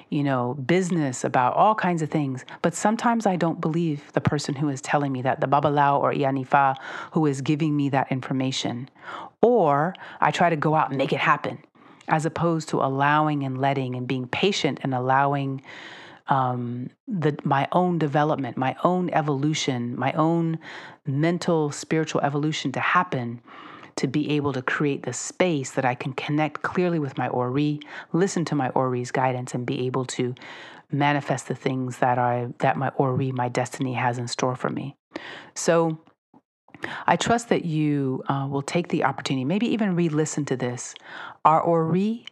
you 0.09 0.23
know, 0.23 0.55
business, 0.55 1.23
about 1.23 1.53
all 1.53 1.75
kinds 1.75 2.01
of 2.01 2.09
things. 2.09 2.45
But 2.61 2.73
sometimes 2.73 3.27
I 3.27 3.35
don't 3.35 3.61
believe 3.61 4.11
the 4.13 4.21
person 4.21 4.55
who 4.55 4.69
is 4.69 4.81
telling 4.81 5.11
me 5.11 5.21
that, 5.23 5.41
the 5.41 5.47
Babalawo 5.47 5.99
or 5.99 6.13
Iyanifa 6.13 6.75
who 7.11 7.25
is 7.25 7.41
giving 7.41 7.75
me 7.75 7.89
that 7.89 8.11
information. 8.11 8.89
Or 9.41 9.93
I 10.21 10.31
try 10.31 10.49
to 10.49 10.55
go 10.55 10.73
out 10.73 10.89
and 10.89 10.97
make 10.97 11.13
it 11.13 11.19
happen, 11.19 11.59
as 12.07 12.25
opposed 12.25 12.69
to 12.69 12.81
allowing 12.81 13.43
and 13.43 13.59
letting 13.59 13.95
and 13.95 14.07
being 14.07 14.27
patient 14.27 14.79
and 14.81 14.95
allowing 14.95 15.61
um, 16.27 16.89
the 17.07 17.37
my 17.43 17.67
own 17.71 17.97
development, 17.99 18.57
my 18.57 18.75
own 18.83 19.09
evolution, 19.11 19.97
my 19.97 20.11
own 20.13 20.59
mental 21.05 21.71
spiritual 21.71 22.21
evolution 22.21 22.71
to 22.71 22.79
happen 22.79 23.41
to 23.95 24.07
be 24.07 24.31
able 24.31 24.51
to 24.53 24.61
create 24.61 25.03
the 25.03 25.13
space 25.13 25.71
that 25.71 25.85
I 25.85 25.95
can 25.95 26.13
connect 26.13 26.61
clearly 26.61 26.99
with 26.99 27.17
my 27.17 27.29
Ori, 27.29 27.79
listen 28.11 28.43
to 28.45 28.55
my 28.55 28.69
Ori's 28.69 29.11
guidance, 29.11 29.53
and 29.53 29.65
be 29.65 29.85
able 29.85 30.05
to 30.05 30.35
manifest 30.91 31.47
the 31.47 31.55
things 31.55 31.97
that 31.97 32.17
I 32.17 32.49
that 32.59 32.77
my 32.77 32.89
Ori, 32.89 33.31
my 33.31 33.49
destiny 33.49 33.93
has 33.93 34.17
in 34.17 34.27
store 34.27 34.55
for 34.55 34.69
me. 34.69 34.95
So 35.53 35.99
I 37.07 37.15
trust 37.15 37.49
that 37.49 37.65
you 37.65 38.23
uh, 38.27 38.47
will 38.49 38.61
take 38.61 38.89
the 38.89 39.03
opportunity, 39.05 39.45
maybe 39.45 39.67
even 39.67 39.95
re-listen 39.95 40.45
to 40.45 40.57
this. 40.57 40.93
Our 41.45 41.61
Ori 41.61 42.25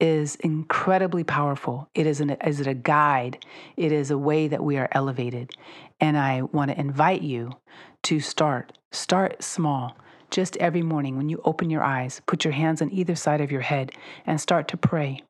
is 0.00 0.36
incredibly 0.36 1.24
powerful. 1.24 1.88
It 1.94 2.06
is, 2.06 2.20
an, 2.20 2.30
is 2.30 2.60
it 2.60 2.66
a 2.66 2.74
guide? 2.74 3.44
It 3.76 3.92
is 3.92 4.10
a 4.10 4.18
way 4.18 4.48
that 4.48 4.62
we 4.62 4.76
are 4.76 4.88
elevated. 4.92 5.50
And 6.00 6.16
I 6.16 6.42
want 6.42 6.70
to 6.70 6.78
invite 6.78 7.22
you 7.22 7.52
to 8.04 8.20
start. 8.20 8.78
Start 8.92 9.42
small. 9.42 9.96
Just 10.30 10.56
every 10.58 10.82
morning 10.82 11.16
when 11.16 11.28
you 11.28 11.40
open 11.44 11.70
your 11.70 11.82
eyes, 11.82 12.20
put 12.26 12.44
your 12.44 12.52
hands 12.52 12.82
on 12.82 12.92
either 12.92 13.14
side 13.14 13.40
of 13.40 13.50
your 13.50 13.62
head 13.62 13.92
and 14.26 14.40
start 14.40 14.68
to 14.68 14.76
pray. 14.76 15.22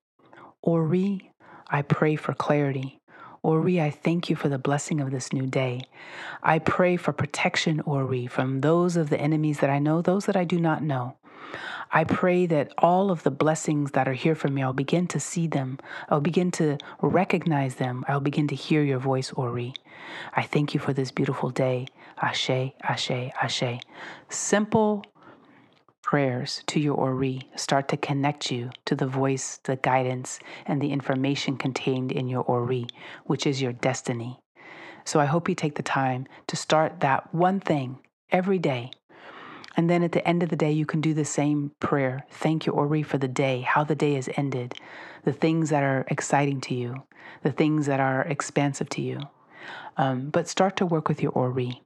Ori, 0.60 1.32
I 1.68 1.82
pray 1.82 2.16
for 2.16 2.34
clarity. 2.34 2.98
Ori, 3.42 3.80
I 3.80 3.90
thank 3.90 4.28
you 4.28 4.34
for 4.34 4.48
the 4.48 4.58
blessing 4.58 5.00
of 5.00 5.12
this 5.12 5.32
new 5.32 5.46
day. 5.46 5.82
I 6.42 6.58
pray 6.58 6.96
for 6.96 7.12
protection, 7.12 7.80
Ori, 7.82 8.26
from 8.26 8.60
those 8.60 8.96
of 8.96 9.10
the 9.10 9.20
enemies 9.20 9.60
that 9.60 9.70
I 9.70 9.78
know, 9.78 10.02
those 10.02 10.26
that 10.26 10.36
I 10.36 10.44
do 10.44 10.58
not 10.58 10.82
know. 10.82 11.16
I 11.90 12.04
pray 12.04 12.46
that 12.46 12.72
all 12.78 13.10
of 13.10 13.22
the 13.22 13.30
blessings 13.30 13.92
that 13.92 14.08
are 14.08 14.12
here 14.14 14.34
for 14.34 14.48
me, 14.48 14.62
I'll 14.62 14.72
begin 14.72 15.06
to 15.08 15.20
see 15.20 15.46
them. 15.46 15.78
I'll 16.08 16.20
begin 16.20 16.50
to 16.52 16.78
recognize 17.00 17.76
them. 17.76 18.04
I'll 18.08 18.20
begin 18.20 18.48
to 18.48 18.54
hear 18.54 18.82
your 18.82 18.98
voice, 18.98 19.32
Ori. 19.32 19.74
I 20.34 20.42
thank 20.42 20.74
you 20.74 20.80
for 20.80 20.92
this 20.92 21.10
beautiful 21.10 21.50
day. 21.50 21.86
Ashe, 22.20 22.72
Ashe, 22.82 23.30
Ashe. 23.40 23.80
Simple 24.28 25.04
prayers 26.02 26.62
to 26.66 26.80
your 26.80 26.96
Ori 26.96 27.48
start 27.54 27.88
to 27.88 27.96
connect 27.96 28.50
you 28.50 28.70
to 28.86 28.94
the 28.94 29.06
voice, 29.06 29.58
the 29.64 29.76
guidance, 29.76 30.38
and 30.66 30.80
the 30.80 30.90
information 30.90 31.56
contained 31.56 32.12
in 32.12 32.28
your 32.28 32.42
Ori, 32.42 32.86
which 33.24 33.46
is 33.46 33.60
your 33.60 33.72
destiny. 33.72 34.40
So 35.04 35.20
I 35.20 35.26
hope 35.26 35.48
you 35.48 35.54
take 35.54 35.76
the 35.76 35.82
time 35.82 36.26
to 36.48 36.56
start 36.56 37.00
that 37.00 37.34
one 37.34 37.60
thing 37.60 37.98
every 38.30 38.58
day. 38.58 38.90
And 39.78 39.88
then 39.88 40.02
at 40.02 40.10
the 40.10 40.26
end 40.26 40.42
of 40.42 40.48
the 40.48 40.56
day, 40.56 40.72
you 40.72 40.84
can 40.84 41.00
do 41.00 41.14
the 41.14 41.24
same 41.24 41.70
prayer. 41.78 42.26
Thank 42.32 42.66
you, 42.66 42.72
Ori, 42.72 43.04
for 43.04 43.16
the 43.16 43.28
day, 43.28 43.60
how 43.60 43.84
the 43.84 43.94
day 43.94 44.14
has 44.14 44.28
ended, 44.36 44.74
the 45.24 45.32
things 45.32 45.70
that 45.70 45.84
are 45.84 46.04
exciting 46.08 46.60
to 46.62 46.74
you, 46.74 47.04
the 47.44 47.52
things 47.52 47.86
that 47.86 48.00
are 48.00 48.22
expansive 48.22 48.88
to 48.88 49.02
you. 49.02 49.20
Um, 49.96 50.30
but 50.30 50.48
start 50.48 50.76
to 50.78 50.86
work 50.86 51.08
with 51.08 51.22
your 51.22 51.30
Ori. 51.30 51.80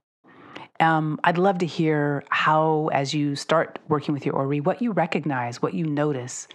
Um, 0.79 1.19
I'd 1.23 1.37
love 1.37 1.59
to 1.59 1.67
hear 1.67 2.23
how, 2.29 2.89
as 2.91 3.13
you 3.13 3.35
start 3.35 3.77
working 3.87 4.15
with 4.15 4.25
your 4.25 4.35
Ori, 4.37 4.59
what 4.59 4.81
you 4.81 4.91
recognize, 4.91 5.61
what 5.61 5.75
you 5.75 5.85
notice. 5.85 6.47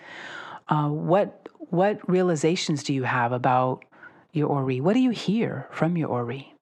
Uh, 0.69 0.89
what 0.89 1.49
what 1.71 2.01
realizations 2.09 2.83
do 2.83 2.93
you 2.93 3.05
have 3.05 3.31
about 3.31 3.85
your 4.33 4.49
Ori? 4.49 4.81
What 4.81 4.95
do 4.95 5.01
you 5.01 5.11
hear 5.11 5.69
from 5.71 5.97
your 5.97 6.09
Ori? 6.09 6.58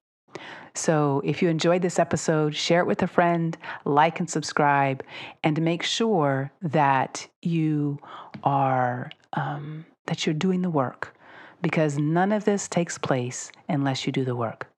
So, 0.76 1.22
if 1.24 1.42
you 1.42 1.48
enjoyed 1.48 1.82
this 1.82 1.98
episode, 1.98 2.54
share 2.54 2.80
it 2.80 2.86
with 2.86 3.02
a 3.02 3.06
friend, 3.06 3.56
like 3.84 4.20
and 4.20 4.28
subscribe, 4.28 5.02
and 5.42 5.60
make 5.62 5.82
sure 5.82 6.52
that 6.62 7.26
you 7.42 7.98
are 8.44 9.10
um, 9.32 9.86
that 10.06 10.26
you're 10.26 10.34
doing 10.34 10.62
the 10.62 10.70
work, 10.70 11.16
because 11.62 11.98
none 11.98 12.32
of 12.32 12.44
this 12.44 12.68
takes 12.68 12.98
place 12.98 13.50
unless 13.68 14.06
you 14.06 14.12
do 14.12 14.24
the 14.24 14.36
work. 14.36 14.68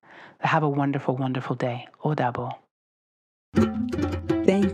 Have 0.41 0.63
a 0.63 0.69
wonderful, 0.69 1.17
wonderful 1.17 1.57
day. 1.57 1.87
Odabo. 2.05 2.55